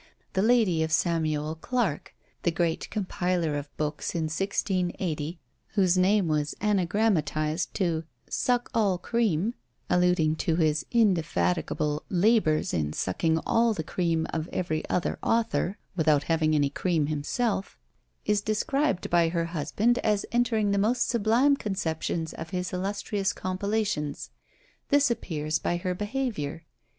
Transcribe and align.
The 0.33 0.41
lady 0.41 0.81
of 0.81 0.91
Samuel 0.91 1.53
Clarke, 1.53 2.15
the 2.41 2.49
great 2.49 2.89
compiler 2.89 3.55
of 3.55 3.69
books 3.77 4.15
in 4.15 4.23
1680, 4.23 5.39
whose 5.75 5.95
name 5.95 6.27
was 6.27 6.55
anagrammatised 6.59 7.71
to 7.75 8.03
"suck 8.27 8.71
all 8.73 8.97
cream," 8.97 9.53
alluding 9.91 10.37
to 10.37 10.55
his 10.55 10.87
indefatigable 10.89 12.01
labours 12.09 12.73
in 12.73 12.93
sucking 12.93 13.37
all 13.45 13.75
the 13.75 13.83
cream 13.83 14.25
of 14.33 14.47
every 14.51 14.83
other 14.89 15.19
author, 15.21 15.77
without 15.95 16.23
having 16.23 16.55
any 16.55 16.71
cream 16.71 17.05
himself, 17.05 17.77
is 18.25 18.41
described 18.41 19.07
by 19.11 19.29
her 19.29 19.45
husband 19.45 19.99
as 19.99 20.25
entertaining 20.31 20.71
the 20.71 20.79
most 20.79 21.07
sublime 21.09 21.55
conceptions 21.55 22.33
of 22.33 22.49
his 22.49 22.73
illustrious 22.73 23.33
compilations. 23.33 24.31
This 24.89 25.11
appears 25.11 25.59
by 25.59 25.77
her 25.77 25.93
behaviour. 25.93 26.63